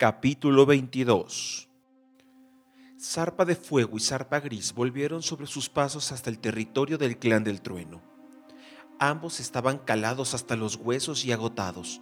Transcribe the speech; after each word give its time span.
Capítulo 0.00 0.64
22 0.64 1.68
Zarpa 3.00 3.44
de 3.44 3.56
Fuego 3.56 3.96
y 3.96 4.00
Zarpa 4.00 4.38
Gris 4.38 4.72
volvieron 4.72 5.22
sobre 5.22 5.48
sus 5.48 5.68
pasos 5.68 6.12
hasta 6.12 6.30
el 6.30 6.38
territorio 6.38 6.98
del 6.98 7.18
clan 7.18 7.42
del 7.42 7.60
trueno. 7.60 8.00
Ambos 9.00 9.40
estaban 9.40 9.78
calados 9.78 10.34
hasta 10.34 10.54
los 10.54 10.76
huesos 10.76 11.24
y 11.24 11.32
agotados, 11.32 12.00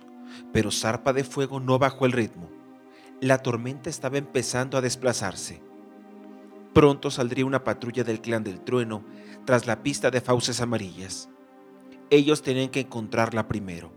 pero 0.52 0.70
Zarpa 0.70 1.14
de 1.14 1.24
Fuego 1.24 1.58
no 1.58 1.78
bajó 1.78 2.04
el 2.04 2.12
ritmo. 2.12 2.50
La 3.22 3.38
tormenta 3.38 3.88
estaba 3.88 4.18
empezando 4.18 4.76
a 4.76 4.82
desplazarse. 4.82 5.62
Pronto 6.74 7.10
saldría 7.10 7.46
una 7.46 7.64
patrulla 7.64 8.04
del 8.04 8.20
clan 8.20 8.44
del 8.44 8.60
trueno 8.60 9.06
tras 9.46 9.66
la 9.66 9.82
pista 9.82 10.10
de 10.10 10.20
fauces 10.20 10.60
amarillas. 10.60 11.30
Ellos 12.10 12.42
tenían 12.42 12.68
que 12.68 12.80
encontrarla 12.80 13.48
primero. 13.48 13.90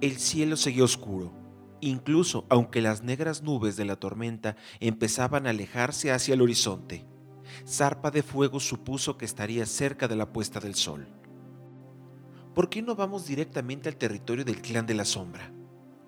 El 0.00 0.18
cielo 0.20 0.56
seguía 0.56 0.84
oscuro, 0.84 1.39
incluso 1.80 2.46
aunque 2.48 2.80
las 2.80 3.02
negras 3.02 3.42
nubes 3.42 3.76
de 3.76 3.84
la 3.84 3.96
tormenta 3.96 4.56
empezaban 4.80 5.46
a 5.46 5.50
alejarse 5.50 6.12
hacia 6.12 6.34
el 6.34 6.42
horizonte. 6.42 7.06
Zarpa 7.66 8.10
de 8.10 8.22
Fuego 8.22 8.60
supuso 8.60 9.16
que 9.16 9.24
estaría 9.24 9.66
cerca 9.66 10.08
de 10.08 10.16
la 10.16 10.32
puesta 10.32 10.60
del 10.60 10.74
sol. 10.74 11.08
¿Por 12.54 12.68
qué 12.68 12.82
no 12.82 12.94
vamos 12.94 13.26
directamente 13.26 13.88
al 13.88 13.96
territorio 13.96 14.44
del 14.44 14.60
clan 14.60 14.86
de 14.86 14.94
la 14.94 15.04
sombra? 15.04 15.52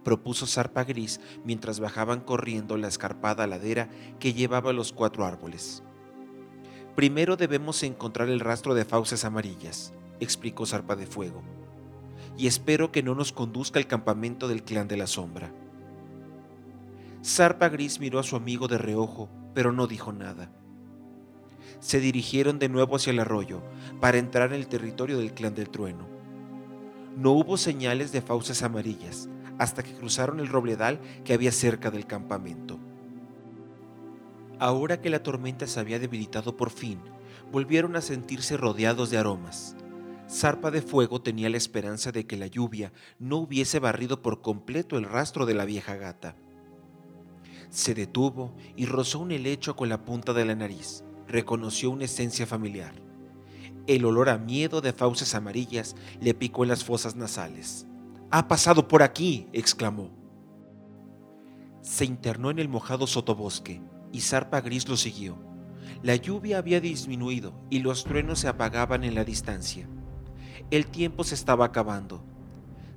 propuso 0.03 0.47
Zarpa 0.47 0.83
Gris 0.83 1.21
mientras 1.45 1.79
bajaban 1.79 2.21
corriendo 2.21 2.77
la 2.77 2.89
escarpada 2.89 3.47
ladera 3.47 3.89
que 4.19 4.35
llevaba 4.35 4.73
los 4.73 4.93
cuatro 4.93 5.25
árboles. 5.25 5.85
Primero 6.97 7.37
debemos 7.37 7.83
encontrar 7.85 8.29
el 8.29 8.41
rastro 8.41 8.75
de 8.75 8.85
fauces 8.85 9.25
amarillas, 9.25 9.95
explicó 10.19 10.67
Zarpa 10.67 10.97
de 10.97 11.07
Fuego 11.07 11.43
y 12.37 12.47
espero 12.47 12.93
que 12.93 13.03
no 13.03 13.15
nos 13.15 13.33
conduzca 13.33 13.79
al 13.79 13.87
campamento 13.87 14.49
del 14.49 14.63
clan 14.63 14.89
de 14.89 14.97
la 14.97 15.07
sombra. 15.07 15.53
Zarpa 17.25 17.69
Gris 17.69 18.01
miró 18.01 18.19
a 18.19 18.23
su 18.23 18.37
amigo 18.37 18.69
de 18.69 18.79
reojo, 18.79 19.29
pero 19.55 19.73
no 19.73 19.87
dijo 19.87 20.13
nada. 20.13 20.51
Se 21.81 22.01
dirigieron 22.01 22.59
de 22.59 22.69
nuevo 22.69 22.97
hacia 22.97 23.13
el 23.13 23.21
arroyo 23.21 23.63
para 24.01 24.19
entrar 24.19 24.53
en 24.53 24.61
el 24.61 24.67
territorio 24.67 25.19
del 25.19 25.33
clan 25.33 25.55
del 25.55 25.71
trueno. 25.71 26.07
No 27.17 27.33
hubo 27.33 27.57
señales 27.57 28.13
de 28.13 28.23
fauces 28.23 28.63
amarillas 28.63 29.29
hasta 29.59 29.83
que 29.83 29.93
cruzaron 29.93 30.41
el 30.41 30.49
robledal 30.49 31.01
que 31.25 31.35
había 31.35 31.53
cerca 31.53 31.91
del 31.91 32.07
campamento. 32.07 32.79
Ahora 34.59 35.01
que 35.01 35.11
la 35.11 35.23
tormenta 35.23 35.67
se 35.67 35.79
había 35.81 35.99
debilitado 35.99 36.57
por 36.57 36.71
fin, 36.71 37.01
volvieron 37.51 37.97
a 37.97 38.01
sentirse 38.01 38.57
rodeados 38.57 39.11
de 39.11 39.19
aromas, 39.19 39.77
Zarpa 40.33 40.71
de 40.71 40.81
Fuego 40.81 41.21
tenía 41.21 41.51
la 41.51 41.59
esperanza 41.59 42.11
de 42.11 42.27
que 42.27 42.39
la 42.39 42.47
lluvia 42.47 42.91
no 43.19 43.37
hubiese 43.37 43.81
barrido 43.81 44.23
por 44.23 44.41
completo 44.41 44.97
el 44.97 45.05
rastro 45.05 45.45
de 45.45 45.53
la 45.53 45.67
vieja 45.67 45.97
gata. 45.97 46.37
Se 47.73 47.95
detuvo 47.95 48.55
y 48.77 48.85
rozó 48.85 49.21
un 49.21 49.33
helecho 49.33 49.77
con 49.77 49.89
la 49.89 50.05
punta 50.05 50.35
de 50.35 50.45
la 50.45 50.55
nariz. 50.55 51.05
Reconoció 51.27 51.91
una 51.91 52.05
esencia 52.05 52.47
familiar. 52.47 52.93
El 53.87 54.05
olor 54.05 54.29
a 54.29 54.37
miedo 54.37 54.83
de 54.83 54.93
fauces 54.93 55.35
amarillas 55.35 55.97
le 56.21 56.35
picó 56.35 56.65
en 56.65 56.69
las 56.69 56.85
fosas 56.85 57.17
nasales. 57.17 57.87
¡Ha 58.31 58.47
pasado 58.47 58.89
por 58.89 59.03
aquí! 59.03 59.49
exclamó. 59.55 60.11
Se 61.81 62.05
internó 62.05 62.51
en 62.51 62.59
el 62.59 62.69
mojado 62.69 63.07
sotobosque 63.07 63.81
y 64.13 64.21
Zarpa 64.21 64.61
Gris 64.61 64.87
lo 64.87 64.99
siguió. 64.99 65.39
La 66.03 66.17
lluvia 66.17 66.59
había 66.59 66.79
disminuido 66.79 67.55
y 67.71 67.79
los 67.79 68.05
truenos 68.05 68.41
se 68.41 68.49
apagaban 68.49 69.03
en 69.03 69.15
la 69.15 69.25
distancia. 69.25 69.89
El 70.71 70.89
tiempo 70.89 71.25
se 71.25 71.35
estaba 71.35 71.65
acabando. 71.65 72.23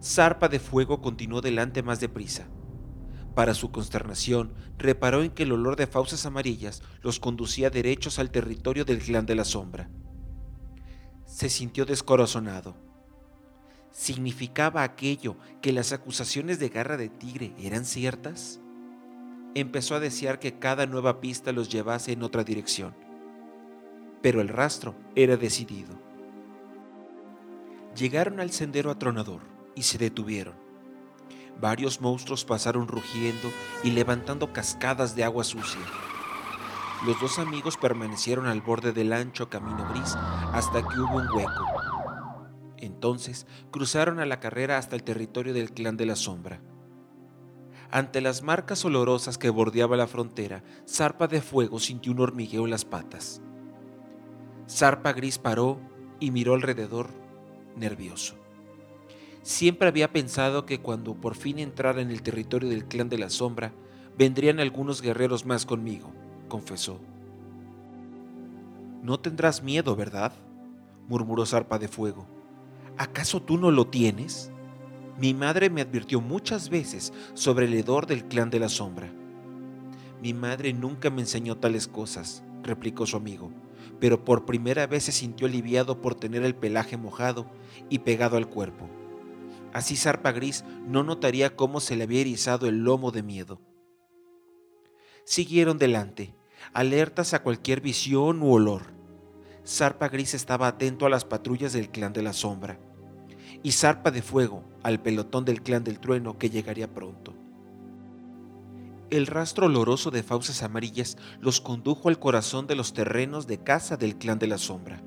Zarpa 0.03 0.49
de 0.49 0.59
Fuego 0.59 1.01
continuó 1.01 1.39
delante 1.39 1.81
más 1.81 2.01
deprisa. 2.01 2.49
Para 3.35 3.53
su 3.53 3.69
consternación, 3.69 4.53
reparó 4.77 5.21
en 5.21 5.29
que 5.29 5.43
el 5.43 5.51
olor 5.51 5.75
de 5.75 5.87
fauces 5.87 6.25
amarillas 6.25 6.81
los 7.01 7.19
conducía 7.19 7.69
derechos 7.69 8.17
al 8.17 8.31
territorio 8.31 8.85
del 8.85 8.99
clan 8.99 9.25
de 9.25 9.35
la 9.35 9.43
sombra. 9.43 9.89
Se 11.25 11.49
sintió 11.49 11.85
descorazonado. 11.85 12.77
¿Significaba 13.91 14.83
aquello 14.83 15.35
que 15.61 15.73
las 15.73 15.91
acusaciones 15.91 16.59
de 16.59 16.69
garra 16.69 16.95
de 16.95 17.09
tigre 17.09 17.53
eran 17.59 17.83
ciertas? 17.83 18.61
Empezó 19.53 19.95
a 19.95 19.99
desear 19.99 20.39
que 20.39 20.57
cada 20.57 20.85
nueva 20.85 21.19
pista 21.19 21.51
los 21.51 21.69
llevase 21.69 22.13
en 22.13 22.23
otra 22.23 22.45
dirección. 22.45 22.95
Pero 24.21 24.39
el 24.39 24.47
rastro 24.47 24.95
era 25.13 25.35
decidido. 25.35 25.93
Llegaron 27.97 28.39
al 28.39 28.51
sendero 28.51 28.91
atronador 28.91 29.41
y 29.75 29.83
se 29.83 29.97
detuvieron. 29.97 30.64
Varios 31.59 32.01
monstruos 32.01 32.45
pasaron 32.45 32.87
rugiendo 32.87 33.49
y 33.83 33.91
levantando 33.91 34.51
cascadas 34.51 35.15
de 35.15 35.23
agua 35.23 35.43
sucia. 35.43 35.81
Los 37.05 37.19
dos 37.21 37.39
amigos 37.39 37.77
permanecieron 37.77 38.47
al 38.47 38.61
borde 38.61 38.91
del 38.91 39.13
ancho 39.13 39.49
camino 39.49 39.87
gris 39.89 40.15
hasta 40.53 40.81
que 40.81 40.99
hubo 40.99 41.17
un 41.17 41.29
hueco. 41.29 41.65
Entonces 42.77 43.47
cruzaron 43.71 44.19
a 44.19 44.25
la 44.25 44.39
carrera 44.39 44.77
hasta 44.77 44.95
el 44.95 45.03
territorio 45.03 45.53
del 45.53 45.71
clan 45.71 45.97
de 45.97 46.05
la 46.05 46.15
sombra. 46.15 46.61
Ante 47.91 48.21
las 48.21 48.41
marcas 48.41 48.83
olorosas 48.83 49.37
que 49.37 49.49
bordeaba 49.49 49.95
la 49.95 50.07
frontera, 50.07 50.63
Zarpa 50.87 51.27
de 51.27 51.41
Fuego 51.41 51.79
sintió 51.79 52.11
un 52.11 52.19
hormigueo 52.19 52.65
en 52.65 52.71
las 52.71 52.83
patas. 52.85 53.41
Zarpa 54.67 55.13
Gris 55.13 55.37
paró 55.37 55.79
y 56.19 56.31
miró 56.31 56.55
alrededor 56.55 57.09
nervioso. 57.75 58.35
Siempre 59.45 59.87
había 59.87 60.11
pensado 60.11 60.65
que 60.65 60.79
cuando 60.79 61.13
por 61.13 61.35
fin 61.35 61.59
entrara 61.59 62.01
en 62.01 62.09
el 62.09 62.23
territorio 62.23 62.67
del 62.67 62.85
clan 62.85 63.09
de 63.09 63.19
la 63.19 63.29
sombra, 63.29 63.73
vendrían 64.17 64.59
algunos 64.59 65.03
guerreros 65.03 65.45
más 65.45 65.67
conmigo, 65.67 66.11
confesó. 66.47 66.99
No 69.03 69.19
tendrás 69.19 69.61
miedo, 69.61 69.95
¿verdad? 69.95 70.33
murmuró 71.07 71.45
Zarpa 71.45 71.77
de 71.77 71.87
Fuego. 71.87 72.25
¿Acaso 72.97 73.39
tú 73.39 73.59
no 73.59 73.69
lo 73.69 73.85
tienes? 73.85 74.49
Mi 75.19 75.35
madre 75.35 75.69
me 75.69 75.81
advirtió 75.81 76.21
muchas 76.21 76.69
veces 76.69 77.13
sobre 77.35 77.67
el 77.67 77.75
hedor 77.75 78.07
del 78.07 78.25
clan 78.25 78.49
de 78.49 78.59
la 78.59 78.67
sombra. 78.67 79.13
Mi 80.23 80.33
madre 80.33 80.73
nunca 80.73 81.11
me 81.11 81.21
enseñó 81.21 81.55
tales 81.55 81.87
cosas, 81.87 82.41
replicó 82.63 83.05
su 83.05 83.15
amigo 83.15 83.51
pero 83.99 84.25
por 84.25 84.45
primera 84.45 84.87
vez 84.87 85.03
se 85.03 85.11
sintió 85.11 85.47
aliviado 85.47 86.01
por 86.01 86.15
tener 86.15 86.43
el 86.43 86.55
pelaje 86.55 86.97
mojado 86.97 87.45
y 87.89 87.99
pegado 87.99 88.35
al 88.35 88.47
cuerpo. 88.47 88.89
Así 89.75 89.97
Zarpa 89.97 90.31
Gris 90.31 90.63
no 90.87 91.03
notaría 91.03 91.57
cómo 91.57 91.81
se 91.81 91.97
le 91.97 92.05
había 92.05 92.21
erizado 92.21 92.69
el 92.69 92.85
lomo 92.85 93.11
de 93.11 93.23
miedo. 93.23 93.59
Siguieron 95.25 95.77
delante, 95.77 96.33
alertas 96.71 97.33
a 97.33 97.43
cualquier 97.43 97.81
visión 97.81 98.41
u 98.41 98.53
olor. 98.53 98.93
Zarpa 99.67 100.07
Gris 100.07 100.33
estaba 100.33 100.69
atento 100.69 101.05
a 101.05 101.09
las 101.09 101.25
patrullas 101.25 101.73
del 101.73 101.89
clan 101.89 102.13
de 102.13 102.21
la 102.21 102.31
sombra 102.31 102.79
y 103.63 103.73
Zarpa 103.73 104.11
de 104.11 104.21
Fuego 104.21 104.63
al 104.81 105.01
pelotón 105.01 105.43
del 105.43 105.61
clan 105.61 105.83
del 105.83 105.99
trueno 105.99 106.37
que 106.37 106.49
llegaría 106.49 106.93
pronto. 106.93 107.33
El 109.09 109.27
rastro 109.27 109.65
oloroso 109.65 110.09
de 110.09 110.23
fauces 110.23 110.63
amarillas 110.63 111.17
los 111.41 111.59
condujo 111.59 112.07
al 112.07 112.17
corazón 112.17 112.65
de 112.65 112.75
los 112.75 112.93
terrenos 112.93 113.45
de 113.45 113.61
caza 113.61 113.97
del 113.97 114.15
clan 114.15 114.39
de 114.39 114.47
la 114.47 114.57
sombra. 114.57 115.01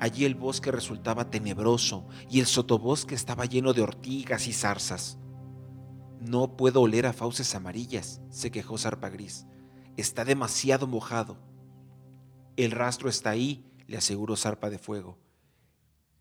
Allí 0.00 0.24
el 0.24 0.34
bosque 0.34 0.70
resultaba 0.70 1.30
tenebroso 1.30 2.06
y 2.30 2.40
el 2.40 2.46
sotobosque 2.46 3.14
estaba 3.14 3.46
lleno 3.46 3.72
de 3.72 3.82
ortigas 3.82 4.46
y 4.46 4.52
zarzas. 4.52 5.18
No 6.20 6.56
puedo 6.56 6.80
oler 6.80 7.06
a 7.06 7.12
fauces 7.12 7.54
amarillas, 7.54 8.20
se 8.30 8.50
quejó 8.50 8.78
Zarpa 8.78 9.08
Gris. 9.08 9.46
Está 9.96 10.24
demasiado 10.24 10.86
mojado. 10.86 11.38
El 12.56 12.70
rastro 12.70 13.08
está 13.08 13.30
ahí, 13.30 13.64
le 13.86 13.96
aseguró 13.96 14.36
Zarpa 14.36 14.70
de 14.70 14.78
Fuego. 14.78 15.18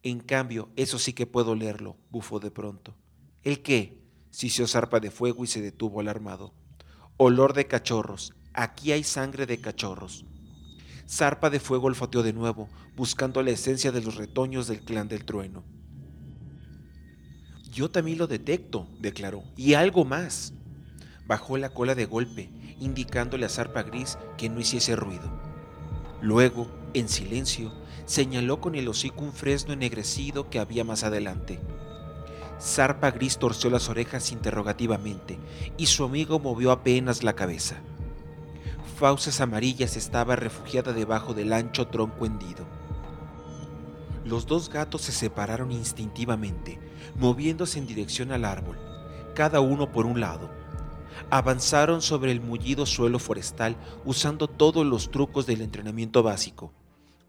En 0.04 0.20
cambio, 0.20 0.70
eso 0.76 1.00
sí 1.00 1.14
que 1.14 1.28
puedo 1.28 1.52
olerlo, 1.52 1.98
bufó 2.10 2.40
de 2.40 2.52
pronto. 2.52 2.96
¿El 3.44 3.62
qué? 3.62 4.04
sisió 4.30 4.68
Zarpa 4.68 5.00
de 5.00 5.12
Fuego 5.12 5.44
y 5.44 5.48
se 5.48 5.62
detuvo 5.62 6.00
alarmado. 6.00 6.54
Olor 7.18 7.54
de 7.54 7.66
cachorros. 7.66 8.34
Aquí 8.54 8.92
hay 8.92 9.04
sangre 9.04 9.46
de 9.46 9.60
cachorros. 9.60 10.26
Zarpa 11.10 11.50
de 11.50 11.60
fuego 11.60 11.88
olfateó 11.88 12.22
de 12.22 12.34
nuevo, 12.34 12.68
buscando 12.96 13.42
la 13.42 13.52
esencia 13.52 13.92
de 13.92 14.02
los 14.02 14.16
retoños 14.16 14.68
del 14.68 14.82
clan 14.82 15.08
del 15.08 15.24
trueno. 15.24 15.64
Yo 17.72 17.90
también 17.90 18.18
lo 18.18 18.28
detecto, 18.28 18.90
declaró, 19.00 19.44
y 19.56 19.76
algo 19.76 20.04
más. 20.04 20.54
Bajó 21.26 21.58
la 21.58 21.70
cola 21.70 21.96
de 21.96 22.06
golpe, 22.06 22.50
indicándole 22.80 23.46
a 23.46 23.50
Zarpa 23.50 23.84
Gris 23.84 24.18
que 24.38 24.50
no 24.50 24.60
hiciese 24.60 24.96
ruido. 24.96 25.32
Luego, 26.22 26.70
en 26.94 27.08
silencio, 27.08 27.72
señaló 28.06 28.60
con 28.60 28.76
el 28.76 28.88
hocico 28.88 29.24
un 29.24 29.32
fresno 29.32 29.74
ennegrecido 29.74 30.50
que 30.50 30.60
había 30.60 30.84
más 30.84 31.04
adelante. 31.04 31.60
Zarpa 32.60 33.12
Gris 33.12 33.38
torció 33.38 33.70
las 33.70 33.88
orejas 33.88 34.32
interrogativamente 34.32 35.38
y 35.78 35.86
su 35.86 36.04
amigo 36.04 36.40
movió 36.40 36.72
apenas 36.72 37.24
la 37.24 37.34
cabeza. 37.34 37.78
Fauces 38.98 39.42
Amarillas 39.42 39.96
estaba 39.96 40.36
refugiada 40.36 40.92
debajo 40.92 41.36
del 41.36 41.54
ancho 41.54 41.86
tronco 41.86 42.26
hendido. 42.26 42.66
Los 44.26 44.48
dos 44.48 44.72
gatos 44.72 45.04
se 45.04 45.12
separaron 45.12 45.72
instintivamente, 45.72 46.80
moviéndose 47.16 47.78
en 47.78 47.86
dirección 47.86 48.32
al 48.32 48.44
árbol, 48.44 48.80
cada 49.36 49.60
uno 49.60 49.92
por 49.92 50.08
un 50.08 50.20
lado. 50.20 50.50
avanzaron 51.30 52.02
sobre 52.02 52.32
el 52.32 52.42
mullido 52.42 52.88
suelo 52.88 53.20
forestal 53.20 53.76
usando 54.04 54.48
todos 54.48 54.84
los 54.84 55.12
trucos 55.12 55.46
del 55.46 55.62
entrenamiento 55.62 56.24
básico, 56.24 56.74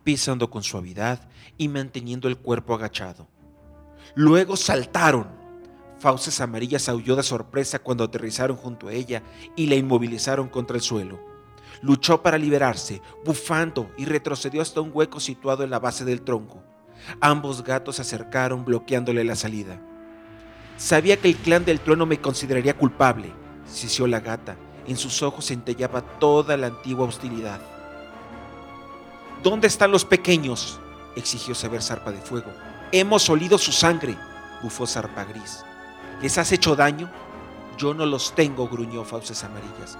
pisando 0.04 0.48
con 0.48 0.62
suavidad 0.62 1.28
y 1.58 1.68
manteniendo 1.68 2.28
el 2.28 2.38
cuerpo 2.38 2.74
agachado. 2.74 3.28
Luego 4.14 4.56
saltaron. 4.56 5.28
Fauces 5.98 6.40
amarillas 6.40 6.88
aulló 6.88 7.14
de 7.14 7.22
sorpresa 7.22 7.78
cuando 7.78 8.04
aterrizaron 8.04 8.56
junto 8.56 8.88
a 8.88 8.94
ella 8.94 9.22
y 9.54 9.66
la 9.66 9.74
inmovilizaron 9.74 10.48
contra 10.48 10.76
el 10.76 10.82
suelo. 10.82 11.38
Luchó 11.82 12.22
para 12.22 12.38
liberarse, 12.38 13.00
bufando 13.25 13.90
y 13.96 14.04
retrocedió 14.04 14.62
hasta 14.62 14.80
un 14.80 14.90
hueco 14.92 15.20
situado 15.20 15.62
en 15.62 15.70
la 15.70 15.78
base 15.78 16.04
del 16.04 16.22
tronco. 16.22 16.62
Ambos 17.20 17.62
gatos 17.62 17.96
se 17.96 18.02
acercaron 18.02 18.64
bloqueándole 18.64 19.25
la 19.25 19.36
salida. 19.36 19.80
Sabía 20.76 21.16
que 21.16 21.28
el 21.28 21.36
clan 21.36 21.64
del 21.64 21.80
trueno 21.80 22.06
me 22.06 22.20
consideraría 22.20 22.76
culpable, 22.76 23.32
sisió 23.66 24.06
la 24.06 24.20
gata. 24.20 24.56
En 24.86 24.96
sus 24.96 25.22
ojos 25.22 25.46
centellaba 25.46 26.00
toda 26.00 26.56
la 26.56 26.69
antigua 26.69 27.06
hostilidad. 27.06 27.60
¿Dónde 29.42 29.69
están 29.69 29.90
los 29.90 30.04
pequeños? 30.04 30.80
exigió 31.14 31.54
saber 31.54 31.82
Zarpa 31.82 32.12
de 32.12 32.20
Fuego. 32.20 32.50
Hemos 32.92 33.28
olido 33.28 33.58
su 33.58 33.72
sangre, 33.72 34.16
bufó 34.62 34.86
Zarpa 34.86 35.25
Gris. 35.25 35.64
¿Les 36.22 36.38
has 36.38 36.52
hecho 36.52 36.75
daño? 36.75 37.10
Yo 37.76 37.94
no 37.94 38.06
los 38.06 38.34
tengo, 38.34 38.69
gruñó 38.69 39.04
Fauces 39.04 39.44
Amarillas. 39.44 39.98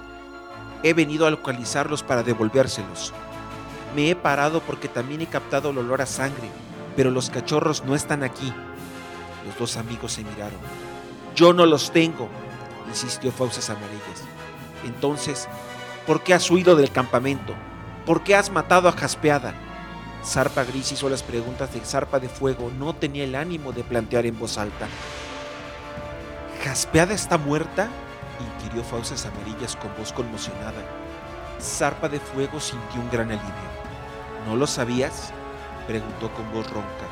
He 0.83 0.93
venido 0.93 1.27
a 1.27 1.31
localizarlos 1.31 2.03
para 2.03 2.23
devolvérselos. 2.23 3.13
Me 3.95 4.09
he 4.09 4.15
parado 4.15 4.61
porque 4.61 4.87
también 4.87 5.21
he 5.21 5.27
captado 5.27 5.71
el 5.71 5.79
olor 5.79 6.01
a 6.01 6.05
sangre, 6.05 6.49
pero 6.95 7.11
los 7.11 7.29
cachorros 7.29 7.83
no 7.83 7.95
están 7.95 8.23
aquí. 8.23 8.53
Los 9.45 9.57
dos 9.57 9.77
amigos 9.77 10.13
se 10.13 10.23
miraron. 10.23 10.59
Yo 11.35 11.53
no 11.53 11.65
los 11.65 11.91
tengo, 11.91 12.29
insistió 12.87 13.31
Fauces 13.31 13.69
Amarillas. 13.69 14.23
Entonces, 14.85 15.47
¿por 16.07 16.23
qué 16.23 16.33
has 16.33 16.49
huido 16.49 16.75
del 16.75 16.91
campamento? 16.91 17.53
¿Por 18.05 18.23
qué 18.23 18.35
has 18.35 18.49
matado 18.49 18.87
a 18.87 18.93
Jaspeada? 18.93 19.53
Zarpa 20.23 20.63
Gris 20.63 20.91
hizo 20.91 21.09
las 21.09 21.23
preguntas 21.23 21.73
de 21.73 21.79
Zarpa 21.81 22.19
de 22.19 22.29
Fuego. 22.29 22.71
No 22.77 22.93
tenía 22.93 23.23
el 23.23 23.35
ánimo 23.35 23.71
de 23.71 23.83
plantear 23.83 24.25
en 24.25 24.37
voz 24.37 24.57
alta. 24.57 24.87
¿Jaspeada 26.63 27.13
está 27.13 27.37
muerta? 27.37 27.89
Inquirió 28.43 28.83
Fauces 28.83 29.25
Amarillas 29.25 29.75
con 29.75 29.95
voz 29.97 30.13
conmocionada. 30.13 30.83
Zarpa 31.59 32.07
de 32.09 32.19
Fuego 32.19 32.59
sintió 32.59 33.01
un 33.01 33.09
gran 33.09 33.29
alivio. 33.29 33.69
¿No 34.45 34.55
lo 34.55 34.67
sabías? 34.67 35.31
preguntó 35.87 36.31
con 36.33 36.51
voz 36.51 36.69
ronca. 36.69 37.07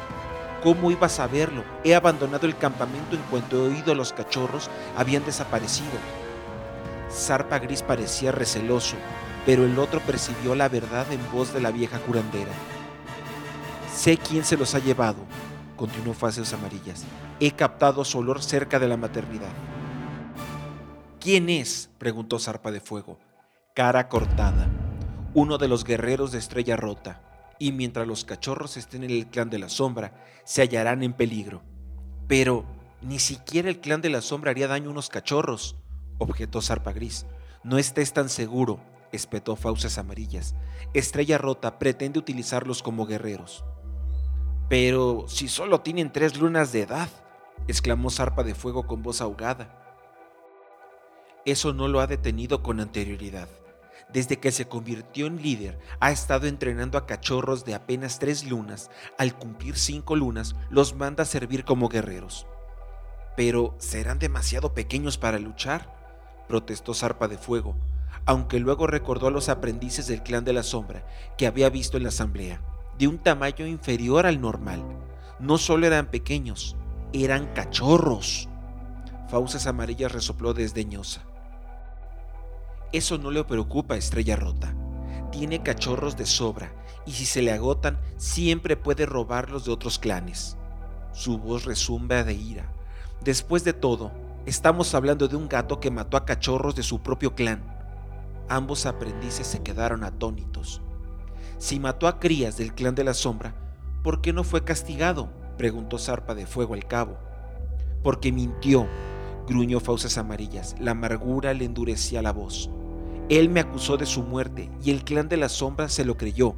¿Cómo 0.63 0.91
iba 0.91 1.07
a 1.07 1.09
saberlo? 1.09 1.63
He 1.83 1.95
abandonado 1.95 2.47
el 2.47 2.57
campamento 2.57 3.15
en 3.15 3.21
cuanto 3.23 3.57
he 3.57 3.69
oído 3.69 3.91
a 3.91 3.95
los 3.95 4.13
cachorros 4.13 4.69
habían 4.95 5.25
desaparecido. 5.25 5.97
Zarpa 7.11 7.59
Gris 7.59 7.81
parecía 7.83 8.31
receloso, 8.31 8.95
pero 9.45 9.65
el 9.65 9.77
otro 9.79 9.99
percibió 10.01 10.55
la 10.55 10.69
verdad 10.69 11.11
en 11.11 11.31
voz 11.31 11.53
de 11.53 11.61
la 11.61 11.71
vieja 11.71 11.99
curandera. 11.99 12.51
Sé 13.95 14.17
quién 14.17 14.43
se 14.43 14.57
los 14.57 14.75
ha 14.75 14.79
llevado, 14.79 15.19
continuó 15.75 16.13
Faces 16.13 16.53
Amarillas. 16.53 17.03
He 17.39 17.51
captado 17.51 18.03
su 18.03 18.17
olor 18.19 18.41
cerca 18.41 18.79
de 18.79 18.87
la 18.87 18.97
maternidad. 18.97 19.51
¿Quién 21.19 21.49
es? 21.49 21.89
preguntó 21.97 22.39
Zarpa 22.39 22.71
de 22.71 22.79
Fuego. 22.79 23.19
Cara 23.73 24.07
cortada, 24.07 24.67
uno 25.33 25.57
de 25.57 25.67
los 25.67 25.83
guerreros 25.83 26.31
de 26.31 26.37
Estrella 26.37 26.75
Rota 26.75 27.21
y 27.59 27.71
mientras 27.71 28.07
los 28.07 28.23
cachorros 28.23 28.77
estén 28.77 29.03
en 29.03 29.09
el 29.09 29.27
clan 29.27 29.49
de 29.49 29.59
la 29.59 29.69
sombra, 29.69 30.13
se 30.43 30.61
hallarán 30.61 31.03
en 31.03 31.13
peligro. 31.13 31.63
Pero 32.27 32.65
ni 33.01 33.19
siquiera 33.19 33.69
el 33.69 33.79
clan 33.79 34.01
de 34.01 34.09
la 34.09 34.21
sombra 34.21 34.51
haría 34.51 34.67
daño 34.67 34.89
a 34.89 34.91
unos 34.91 35.09
cachorros, 35.09 35.75
objetó 36.19 36.61
Zarpa 36.61 36.93
Gris. 36.93 37.25
No 37.63 37.77
estés 37.77 38.13
tan 38.13 38.29
seguro, 38.29 38.79
espetó 39.11 39.55
Fauces 39.55 39.97
Amarillas. 39.97 40.55
Estrella 40.93 41.37
Rota 41.37 41.79
pretende 41.79 42.19
utilizarlos 42.19 42.83
como 42.83 43.05
guerreros. 43.05 43.65
Pero 44.69 45.25
si 45.27 45.47
solo 45.47 45.81
tienen 45.81 46.11
tres 46.11 46.37
lunas 46.37 46.71
de 46.71 46.81
edad, 46.81 47.09
exclamó 47.67 48.09
Zarpa 48.09 48.43
de 48.43 48.53
Fuego 48.53 48.85
con 48.85 49.01
voz 49.01 49.21
ahogada. 49.21 49.86
Eso 51.47 51.71
no 51.71 51.87
lo 51.87 52.01
ha 52.01 52.07
detenido 52.07 52.61
con 52.61 52.81
anterioridad. 52.81 53.47
Desde 54.11 54.37
que 54.37 54.51
se 54.51 54.67
convirtió 54.67 55.27
en 55.27 55.41
líder, 55.41 55.79
ha 56.01 56.11
estado 56.11 56.45
entrenando 56.45 56.97
a 56.97 57.05
cachorros 57.05 57.63
de 57.63 57.73
apenas 57.73 58.19
tres 58.19 58.43
lunas. 58.43 58.91
Al 59.17 59.33
cumplir 59.33 59.77
cinco 59.77 60.17
lunas, 60.17 60.57
los 60.69 60.93
manda 60.95 61.23
a 61.23 61.25
servir 61.25 61.63
como 61.63 61.87
guerreros. 61.87 62.47
Pero, 63.37 63.75
¿serán 63.77 64.19
demasiado 64.19 64.73
pequeños 64.73 65.17
para 65.17 65.39
luchar? 65.39 66.43
protestó 66.49 66.93
Zarpa 66.93 67.29
de 67.29 67.37
Fuego, 67.37 67.77
aunque 68.25 68.59
luego 68.59 68.85
recordó 68.85 69.27
a 69.27 69.31
los 69.31 69.47
aprendices 69.47 70.05
del 70.07 70.23
clan 70.23 70.43
de 70.43 70.51
la 70.51 70.63
sombra 70.63 71.07
que 71.37 71.47
había 71.47 71.69
visto 71.69 71.95
en 71.95 72.03
la 72.03 72.09
asamblea, 72.09 72.61
de 72.99 73.07
un 73.07 73.19
tamaño 73.19 73.65
inferior 73.65 74.25
al 74.25 74.41
normal. 74.41 74.83
No 75.39 75.57
solo 75.57 75.87
eran 75.87 76.07
pequeños, 76.07 76.75
eran 77.13 77.53
cachorros. 77.53 78.49
Fauces 79.29 79.65
Amarillas 79.65 80.11
resopló 80.11 80.53
desdeñosa. 80.53 81.23
Eso 82.93 83.17
no 83.17 83.31
le 83.31 83.43
preocupa 83.43 83.97
Estrella 83.97 84.35
Rota. 84.35 84.73
Tiene 85.31 85.61
cachorros 85.61 86.15
de 86.15 86.25
sobra 86.25 86.73
y 87.05 87.11
si 87.11 87.25
se 87.25 87.41
le 87.41 87.51
agotan 87.51 87.99
siempre 88.17 88.77
puede 88.77 89.05
robarlos 89.05 89.65
de 89.65 89.71
otros 89.71 89.99
clanes. 89.99 90.57
Su 91.11 91.37
voz 91.37 91.65
resumba 91.65 92.23
de 92.23 92.33
ira. 92.33 92.71
Después 93.23 93.63
de 93.63 93.73
todo, 93.73 94.11
estamos 94.45 94.93
hablando 94.93 95.27
de 95.27 95.35
un 95.35 95.49
gato 95.49 95.79
que 95.79 95.91
mató 95.91 96.15
a 96.15 96.25
cachorros 96.25 96.75
de 96.75 96.83
su 96.83 96.99
propio 96.99 97.35
clan. 97.35 97.63
Ambos 98.47 98.85
aprendices 98.85 99.47
se 99.47 99.63
quedaron 99.63 100.03
atónitos. 100.03 100.81
Si 101.57 101.79
mató 101.79 102.07
a 102.07 102.19
crías 102.19 102.55
del 102.57 102.73
clan 102.73 102.95
de 102.95 103.03
la 103.03 103.13
sombra, 103.13 103.55
¿por 104.03 104.21
qué 104.21 104.31
no 104.31 104.43
fue 104.43 104.63
castigado? 104.63 105.29
preguntó 105.57 105.97
Zarpa 105.97 106.35
de 106.35 106.45
Fuego 106.45 106.75
al 106.75 106.85
cabo. 106.85 107.17
Porque 108.03 108.31
mintió, 108.31 108.87
gruñó 109.47 109.79
Fauces 109.79 110.17
Amarillas. 110.17 110.75
La 110.79 110.91
amargura 110.91 111.53
le 111.53 111.65
endurecía 111.65 112.21
la 112.21 112.31
voz. 112.31 112.69
Él 113.29 113.49
me 113.49 113.59
acusó 113.59 113.97
de 113.97 114.05
su 114.05 114.23
muerte 114.23 114.71
y 114.81 114.91
el 114.91 115.03
clan 115.03 115.27
de 115.27 115.35
la 115.35 115.49
sombra 115.49 115.89
se 115.89 116.05
lo 116.05 116.15
creyó. 116.15 116.55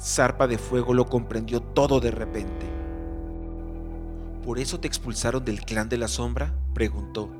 Zarpa 0.00 0.46
de 0.46 0.58
Fuego 0.58 0.94
lo 0.94 1.06
comprendió 1.06 1.60
todo 1.60 1.98
de 1.98 2.12
repente. 2.12 2.66
¿Por 4.44 4.60
eso 4.60 4.78
te 4.78 4.86
expulsaron 4.86 5.44
del 5.44 5.62
clan 5.62 5.88
de 5.88 5.98
la 5.98 6.06
sombra? 6.06 6.54
preguntó. 6.72 7.30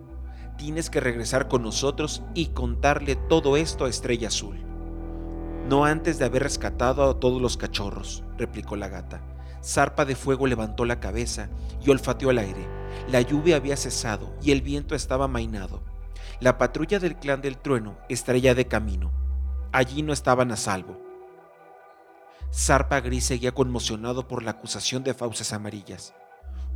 Tienes 0.59 0.91
que 0.91 0.99
regresar 0.99 1.47
con 1.47 1.63
nosotros 1.63 2.23
y 2.35 2.47
contarle 2.47 3.15
todo 3.15 3.57
esto 3.57 3.85
a 3.85 3.89
Estrella 3.89 4.27
Azul. 4.27 4.59
No 5.69 5.85
antes 5.85 6.19
de 6.19 6.25
haber 6.25 6.43
rescatado 6.43 7.09
a 7.09 7.21
todos 7.21 7.41
los 7.41 7.57
cachorros, 7.57 8.25
replicó 8.37 8.75
la 8.75 8.89
gata. 8.89 9.23
Zarpa 9.63 10.05
de 10.05 10.17
Fuego 10.17 10.49
levantó 10.49 10.85
la 10.85 10.99
cabeza 10.99 11.49
y 11.81 11.91
olfateó 11.91 12.33
el 12.33 12.39
aire. 12.39 12.67
La 13.09 13.21
lluvia 13.21 13.55
había 13.55 13.77
cesado 13.77 14.35
y 14.43 14.51
el 14.51 14.63
viento 14.63 14.97
estaba 14.97 15.29
mainado 15.29 15.90
la 16.41 16.57
patrulla 16.57 16.99
del 16.99 17.17
clan 17.17 17.43
del 17.43 17.59
trueno 17.59 17.99
estaría 18.09 18.55
de 18.55 18.67
camino. 18.67 19.13
Allí 19.73 20.03
no 20.03 20.13
estaban 20.13 20.51
a 20.53 20.57
salvo. 20.57 20.99
Zarpa 22.53 23.01
Gris 23.01 23.27
seguía 23.27 23.53
conmocionado 23.53 24.27
por 24.27 24.43
la 24.43 24.53
acusación 24.53 25.05
de 25.05 25.15
fauces 25.15 25.53
amarillas. 25.53 26.15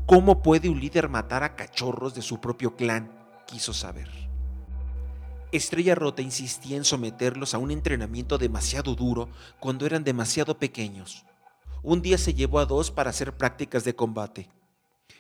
¿Cómo 0.07 0.43
puede 0.43 0.69
un 0.69 0.79
líder 0.79 1.09
matar 1.09 1.43
a 1.43 1.57
cachorros 1.57 2.15
de 2.15 2.23
su 2.23 2.41
propio 2.41 2.77
clan? 2.77 3.11
quiso 3.47 3.73
saber. 3.73 4.09
Estrella 5.51 5.95
Rota 5.95 6.21
insistía 6.21 6.77
en 6.77 6.85
someterlos 6.85 7.55
a 7.55 7.59
un 7.59 7.71
entrenamiento 7.71 8.39
demasiado 8.39 8.95
duro 8.95 9.29
cuando 9.61 9.87
eran 9.87 10.05
demasiado 10.05 10.59
pequeños. 10.59 11.25
Un 11.83 12.03
día 12.03 12.19
se 12.19 12.35
llevó 12.35 12.59
a 12.59 12.67
dos 12.67 12.91
para 12.91 13.11
hacer 13.11 13.37
prácticas 13.37 13.85
de 13.85 13.95
combate. 13.95 14.51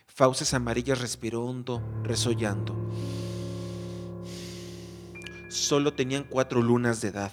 Fauces 0.06 0.52
Amarillas 0.54 1.00
respiró 1.00 1.44
hondo, 1.44 1.82
resollando. 2.02 2.74
Solo 5.54 5.94
tenían 5.94 6.25
cuatro 6.25 6.61
lunas 6.62 7.00
de 7.00 7.11
edad. 7.11 7.30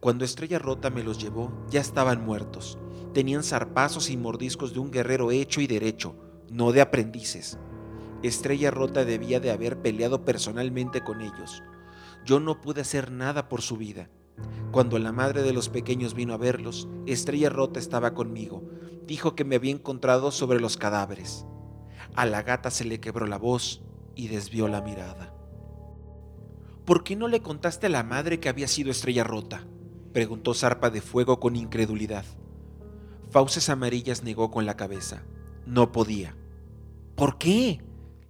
Cuando 0.00 0.24
Estrella 0.24 0.58
Rota 0.58 0.88
me 0.88 1.04
los 1.04 1.18
llevó, 1.18 1.52
ya 1.68 1.82
estaban 1.82 2.24
muertos. 2.24 2.78
Tenían 3.12 3.42
zarpazos 3.42 4.08
y 4.08 4.16
mordiscos 4.16 4.72
de 4.72 4.78
un 4.78 4.90
guerrero 4.90 5.30
hecho 5.30 5.60
y 5.60 5.66
derecho, 5.66 6.14
no 6.50 6.72
de 6.72 6.80
aprendices. 6.80 7.58
Estrella 8.22 8.70
Rota 8.70 9.04
debía 9.04 9.40
de 9.40 9.50
haber 9.50 9.76
peleado 9.82 10.24
personalmente 10.24 11.02
con 11.02 11.20
ellos. 11.20 11.62
Yo 12.24 12.40
no 12.40 12.62
pude 12.62 12.80
hacer 12.80 13.10
nada 13.10 13.50
por 13.50 13.60
su 13.60 13.76
vida. 13.76 14.08
Cuando 14.72 14.98
la 14.98 15.12
madre 15.12 15.42
de 15.42 15.52
los 15.52 15.68
pequeños 15.68 16.14
vino 16.14 16.32
a 16.32 16.38
verlos, 16.38 16.88
Estrella 17.04 17.50
Rota 17.50 17.78
estaba 17.78 18.14
conmigo. 18.14 18.62
Dijo 19.06 19.34
que 19.34 19.44
me 19.44 19.56
había 19.56 19.72
encontrado 19.72 20.30
sobre 20.30 20.60
los 20.60 20.78
cadáveres. 20.78 21.44
A 22.14 22.24
la 22.24 22.42
gata 22.42 22.70
se 22.70 22.86
le 22.86 23.00
quebró 23.00 23.26
la 23.26 23.36
voz 23.36 23.82
y 24.14 24.28
desvió 24.28 24.66
la 24.66 24.80
mirada. 24.80 25.34
¿Por 26.84 27.04
qué 27.04 27.16
no 27.16 27.28
le 27.28 27.40
contaste 27.42 27.86
a 27.86 27.90
la 27.90 28.02
madre 28.02 28.40
que 28.40 28.48
había 28.48 28.68
sido 28.68 28.90
estrella 28.90 29.24
rota? 29.24 29.66
preguntó 30.12 30.54
Zarpa 30.54 30.90
de 30.90 31.00
Fuego 31.00 31.38
con 31.38 31.56
incredulidad. 31.56 32.24
Fauces 33.30 33.68
Amarillas 33.68 34.24
negó 34.24 34.50
con 34.50 34.66
la 34.66 34.76
cabeza. 34.76 35.22
No 35.66 35.92
podía. 35.92 36.36
¿Por 37.14 37.38
qué? 37.38 37.80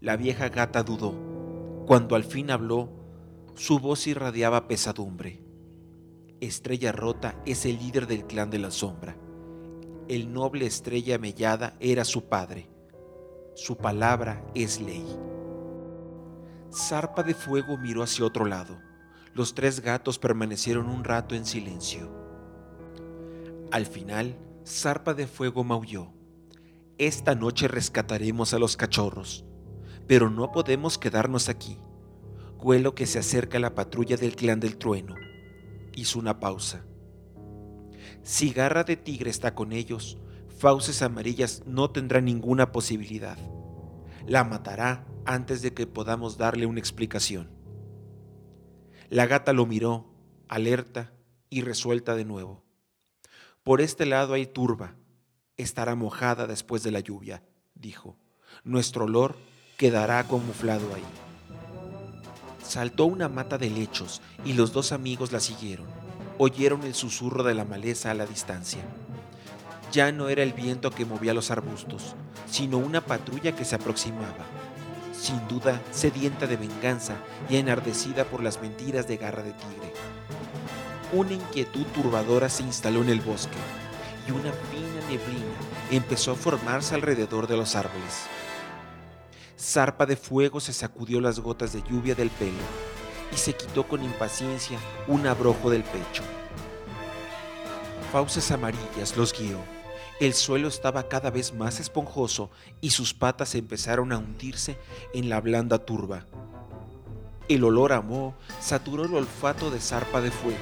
La 0.00 0.16
vieja 0.16 0.48
gata 0.50 0.82
dudó. 0.82 1.14
Cuando 1.86 2.16
al 2.16 2.24
fin 2.24 2.50
habló, 2.50 2.90
Su 3.54 3.78
voz 3.78 4.06
irradiaba 4.06 4.68
pesadumbre. 4.68 5.42
Estrella 6.40 6.92
Rota 6.92 7.40
es 7.44 7.66
el 7.66 7.78
líder 7.78 8.06
del 8.06 8.26
clan 8.26 8.48
de 8.50 8.58
la 8.58 8.70
sombra. 8.70 9.16
El 10.08 10.32
noble 10.32 10.66
Estrella 10.66 11.18
Mellada 11.18 11.76
era 11.80 12.04
su 12.04 12.24
padre. 12.24 12.70
Su 13.54 13.76
palabra 13.76 14.44
es 14.54 14.80
ley. 14.80 15.04
Zarpa 16.72 17.24
de 17.24 17.34
Fuego 17.34 17.76
miró 17.76 18.02
hacia 18.02 18.24
otro 18.24 18.44
lado. 18.44 18.78
Los 19.34 19.54
tres 19.54 19.80
gatos 19.80 20.18
permanecieron 20.18 20.88
un 20.88 21.02
rato 21.02 21.34
en 21.34 21.44
silencio. 21.44 22.10
Al 23.72 23.86
final, 23.86 24.38
Zarpa 24.64 25.14
de 25.14 25.26
Fuego 25.26 25.64
maulló. 25.64 26.12
Esta 26.96 27.34
noche 27.34 27.66
rescataremos 27.66 28.54
a 28.54 28.60
los 28.60 28.76
cachorros, 28.76 29.44
pero 30.06 30.30
no 30.30 30.52
podemos 30.52 30.96
quedarnos 30.96 31.48
aquí. 31.48 31.78
Cuelo 32.56 32.94
que 32.94 33.06
se 33.06 33.18
acerca 33.18 33.58
a 33.58 33.60
la 33.60 33.74
patrulla 33.74 34.16
del 34.16 34.36
clan 34.36 34.60
del 34.60 34.76
trueno. 34.76 35.16
Hizo 35.94 36.20
una 36.20 36.38
pausa. 36.38 36.84
Si 38.22 38.52
Garra 38.52 38.84
de 38.84 38.96
Tigre 38.96 39.30
está 39.30 39.54
con 39.54 39.72
ellos, 39.72 40.18
Fauces 40.58 41.02
Amarillas 41.02 41.62
no 41.66 41.90
tendrá 41.90 42.20
ninguna 42.20 42.70
posibilidad. 42.70 43.38
La 44.26 44.44
matará 44.44 45.06
antes 45.24 45.62
de 45.62 45.72
que 45.72 45.86
podamos 45.86 46.36
darle 46.36 46.66
una 46.66 46.80
explicación. 46.80 47.50
La 49.08 49.26
gata 49.26 49.52
lo 49.52 49.66
miró, 49.66 50.06
alerta 50.48 51.12
y 51.48 51.62
resuelta 51.62 52.14
de 52.14 52.24
nuevo. 52.24 52.62
Por 53.62 53.80
este 53.80 54.06
lado 54.06 54.34
hay 54.34 54.46
turba. 54.46 54.94
Estará 55.56 55.94
mojada 55.94 56.46
después 56.46 56.82
de 56.82 56.90
la 56.90 57.00
lluvia, 57.00 57.42
dijo. 57.74 58.16
Nuestro 58.64 59.04
olor 59.04 59.36
quedará 59.76 60.22
camuflado 60.24 60.94
ahí. 60.94 61.04
Saltó 62.62 63.06
una 63.06 63.28
mata 63.28 63.58
de 63.58 63.68
lechos 63.68 64.22
y 64.44 64.52
los 64.52 64.72
dos 64.72 64.92
amigos 64.92 65.32
la 65.32 65.40
siguieron. 65.40 65.86
Oyeron 66.38 66.84
el 66.84 66.94
susurro 66.94 67.42
de 67.42 67.54
la 67.54 67.64
maleza 67.64 68.10
a 68.10 68.14
la 68.14 68.26
distancia. 68.26 68.82
Ya 69.92 70.12
no 70.12 70.28
era 70.28 70.42
el 70.42 70.52
viento 70.52 70.90
que 70.90 71.04
movía 71.04 71.34
los 71.34 71.50
arbustos, 71.50 72.14
sino 72.48 72.78
una 72.78 73.00
patrulla 73.00 73.54
que 73.54 73.64
se 73.64 73.74
aproximaba 73.74 74.46
sin 75.20 75.46
duda 75.48 75.80
sedienta 75.90 76.46
de 76.46 76.56
venganza 76.56 77.14
y 77.48 77.56
enardecida 77.56 78.24
por 78.24 78.42
las 78.42 78.60
mentiras 78.62 79.06
de 79.06 79.18
garra 79.18 79.42
de 79.42 79.52
tigre. 79.52 79.92
Una 81.12 81.32
inquietud 81.32 81.84
turbadora 81.94 82.48
se 82.48 82.62
instaló 82.62 83.02
en 83.02 83.10
el 83.10 83.20
bosque 83.20 83.56
y 84.26 84.30
una 84.30 84.50
fina 84.52 85.00
neblina 85.08 85.54
empezó 85.90 86.32
a 86.32 86.36
formarse 86.36 86.94
alrededor 86.94 87.46
de 87.46 87.56
los 87.56 87.76
árboles. 87.76 88.26
Zarpa 89.58 90.06
de 90.06 90.16
fuego 90.16 90.58
se 90.58 90.72
sacudió 90.72 91.20
las 91.20 91.38
gotas 91.38 91.74
de 91.74 91.82
lluvia 91.82 92.14
del 92.14 92.30
pelo 92.30 92.52
y 93.30 93.36
se 93.36 93.52
quitó 93.52 93.86
con 93.86 94.02
impaciencia 94.02 94.78
un 95.06 95.26
abrojo 95.26 95.68
del 95.68 95.82
pecho. 95.82 96.22
Fauces 98.10 98.50
amarillas 98.50 99.16
los 99.16 99.38
guió 99.38 99.58
el 100.20 100.34
suelo 100.34 100.68
estaba 100.68 101.08
cada 101.08 101.30
vez 101.30 101.54
más 101.54 101.80
esponjoso 101.80 102.50
y 102.82 102.90
sus 102.90 103.14
patas 103.14 103.54
empezaron 103.54 104.12
a 104.12 104.18
hundirse 104.18 104.76
en 105.14 105.30
la 105.30 105.40
blanda 105.40 105.78
turba. 105.78 106.26
El 107.48 107.64
olor 107.64 107.94
a 107.94 108.02
moho 108.02 108.34
saturó 108.60 109.06
el 109.06 109.14
olfato 109.14 109.70
de 109.70 109.80
zarpa 109.80 110.20
de 110.20 110.30
fuego, 110.30 110.58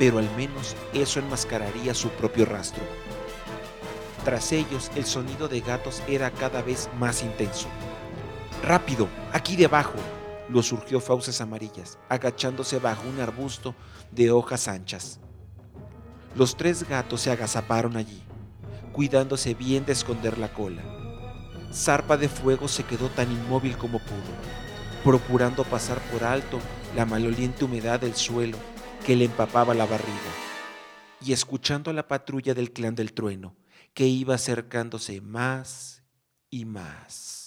pero 0.00 0.18
al 0.18 0.28
menos 0.36 0.74
eso 0.92 1.20
enmascararía 1.20 1.94
su 1.94 2.08
propio 2.10 2.44
rastro. 2.44 2.82
Tras 4.24 4.50
ellos, 4.50 4.90
el 4.96 5.06
sonido 5.06 5.46
de 5.46 5.60
gatos 5.60 6.02
era 6.08 6.32
cada 6.32 6.60
vez 6.60 6.90
más 6.98 7.22
intenso. 7.22 7.68
¡Rápido! 8.64 9.08
¡Aquí 9.32 9.54
debajo! 9.54 9.94
lo 10.48 10.62
surgió 10.62 11.00
Fauces 11.00 11.40
Amarillas, 11.40 11.98
agachándose 12.08 12.78
bajo 12.78 13.08
un 13.08 13.20
arbusto 13.20 13.74
de 14.10 14.32
hojas 14.32 14.66
anchas. 14.66 15.20
Los 16.34 16.56
tres 16.56 16.88
gatos 16.88 17.22
se 17.22 17.30
agazaparon 17.30 17.96
allí, 17.96 18.22
cuidándose 18.96 19.52
bien 19.52 19.84
de 19.84 19.92
esconder 19.92 20.38
la 20.38 20.48
cola. 20.54 20.82
Zarpa 21.70 22.16
de 22.16 22.30
Fuego 22.30 22.66
se 22.66 22.82
quedó 22.84 23.10
tan 23.10 23.30
inmóvil 23.30 23.76
como 23.76 23.98
pudo, 23.98 24.32
procurando 25.04 25.64
pasar 25.64 26.00
por 26.10 26.24
alto 26.24 26.58
la 26.96 27.04
maloliente 27.04 27.66
humedad 27.66 28.00
del 28.00 28.14
suelo 28.14 28.56
que 29.04 29.14
le 29.14 29.26
empapaba 29.26 29.74
la 29.74 29.84
barriga, 29.84 30.32
y 31.20 31.34
escuchando 31.34 31.90
a 31.90 31.94
la 31.94 32.08
patrulla 32.08 32.54
del 32.54 32.72
clan 32.72 32.94
del 32.94 33.12
trueno, 33.12 33.54
que 33.92 34.06
iba 34.06 34.34
acercándose 34.34 35.20
más 35.20 36.02
y 36.48 36.64
más. 36.64 37.45